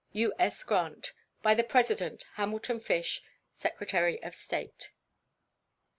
[0.13, 0.63] U.S.
[0.63, 1.13] GRANT.
[1.43, 3.21] By the President: HAMILTON FISH,
[3.53, 4.89] Secretary of State.